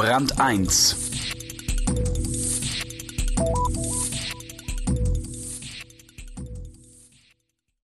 [0.00, 0.96] Brand 1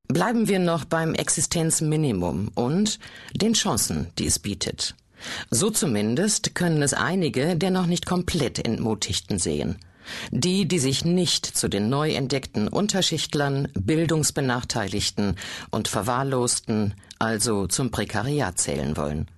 [0.08, 2.98] Bleiben wir noch beim Existenzminimum und
[3.34, 4.95] den Chancen, die es bietet.
[5.50, 9.77] So zumindest können es einige der noch nicht komplett Entmutigten sehen.
[10.30, 15.37] Die, die sich nicht zu den neu entdeckten Unterschichtlern, Bildungsbenachteiligten
[15.70, 19.28] und Verwahrlosten, also zum Prekariat zählen wollen.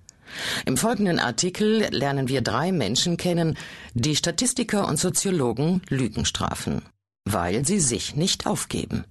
[0.65, 3.57] Im folgenden Artikel lernen wir drei Menschen kennen,
[3.93, 6.81] die Statistiker und Soziologen Lügen strafen,
[7.25, 9.05] weil sie sich nicht aufgeben.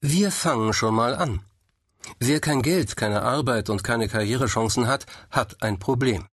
[0.00, 1.40] Wir fangen schon mal an.
[2.18, 6.26] Wer kein Geld, keine Arbeit und keine Karrierechancen hat, hat ein Problem.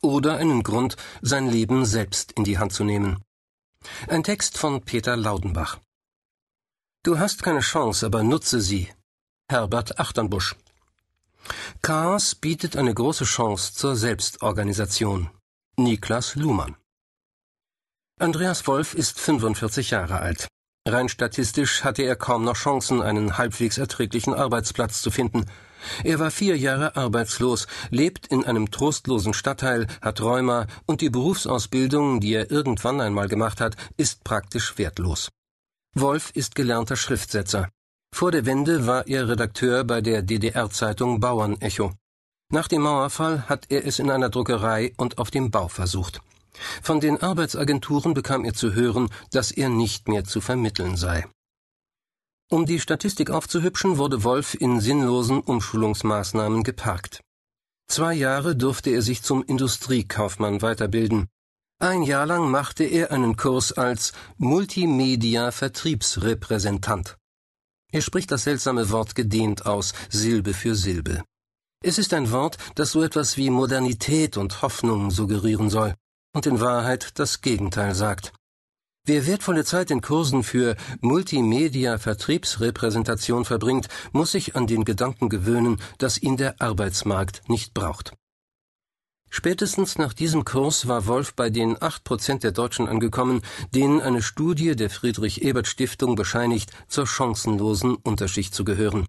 [0.00, 3.22] Oder einen Grund, sein Leben selbst in die Hand zu nehmen.
[4.08, 5.78] Ein Text von Peter Laudenbach.
[7.02, 8.88] Du hast keine Chance, aber nutze sie.
[9.50, 10.56] Herbert Achternbusch.
[11.82, 15.30] Chaos bietet eine große Chance zur Selbstorganisation.
[15.76, 16.76] Niklas Luhmann.
[18.18, 20.48] Andreas Wolf ist 45 Jahre alt.
[20.86, 25.46] Rein statistisch hatte er kaum noch Chancen, einen halbwegs erträglichen Arbeitsplatz zu finden.
[26.02, 32.20] Er war vier Jahre arbeitslos, lebt in einem trostlosen Stadtteil, hat Rheuma und die Berufsausbildung,
[32.20, 35.30] die er irgendwann einmal gemacht hat, ist praktisch wertlos.
[35.94, 37.68] Wolf ist gelernter Schriftsetzer.
[38.14, 41.94] Vor der Wende war er Redakteur bei der DDR-Zeitung Bauernecho.
[42.52, 46.20] Nach dem Mauerfall hat er es in einer Druckerei und auf dem Bau versucht.
[46.80, 51.26] Von den Arbeitsagenturen bekam er zu hören, dass er nicht mehr zu vermitteln sei.
[52.48, 57.20] Um die Statistik aufzuhübschen, wurde Wolf in sinnlosen Umschulungsmaßnahmen geparkt.
[57.88, 61.26] Zwei Jahre durfte er sich zum Industriekaufmann weiterbilden.
[61.80, 67.16] Ein Jahr lang machte er einen Kurs als Multimedia-Vertriebsrepräsentant.
[67.94, 71.22] Er spricht das seltsame Wort gedehnt aus, Silbe für Silbe.
[71.80, 75.94] Es ist ein Wort, das so etwas wie Modernität und Hoffnung suggerieren soll
[76.34, 78.32] und in Wahrheit das Gegenteil sagt.
[79.06, 86.20] Wer wertvolle Zeit in Kursen für Multimedia-Vertriebsrepräsentation verbringt, muss sich an den Gedanken gewöhnen, dass
[86.20, 88.12] ihn der Arbeitsmarkt nicht braucht.
[89.44, 93.42] Spätestens nach diesem Kurs war Wolf bei den acht Prozent der Deutschen angekommen,
[93.74, 99.04] denen eine Studie der Friedrich-Ebert-Stiftung bescheinigt, zur chancenlosen Unterschicht zu gehören.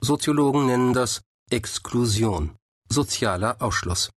[0.00, 1.22] Soziologen nennen das
[1.52, 2.56] Exklusion,
[2.88, 4.10] sozialer Ausschluss.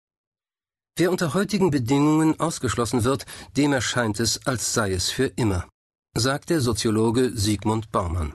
[0.96, 5.68] Wer unter heutigen Bedingungen ausgeschlossen wird, dem erscheint es, als sei es für immer,
[6.16, 8.34] sagt der Soziologe Sigmund Baumann.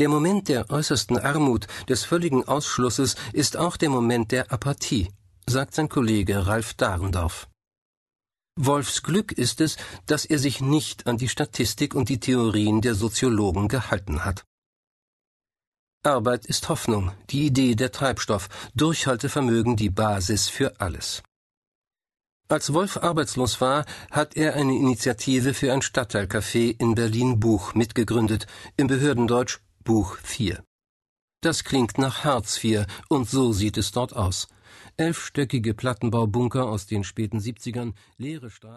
[0.00, 5.10] Der Moment der äußersten Armut, des völligen Ausschlusses ist auch der Moment der Apathie,
[5.50, 7.48] sagt sein Kollege Ralf Dahrendorf.
[8.56, 12.94] Wolfs Glück ist es, dass er sich nicht an die Statistik und die Theorien der
[12.94, 14.44] Soziologen gehalten hat.
[16.02, 21.22] Arbeit ist Hoffnung, die Idee der Treibstoff, Durchhaltevermögen die Basis für alles.
[22.48, 28.46] Als Wolf arbeitslos war, hat er eine Initiative für ein Stadtteilcafé in Berlin Buch mitgegründet,
[28.76, 30.62] im Behördendeutsch Buch 4.
[31.42, 34.48] Das klingt nach Hartz IV und so sieht es dort aus.
[34.96, 38.70] Elfstöckige Plattenbaubunker aus den späten 70ern, leere Straßen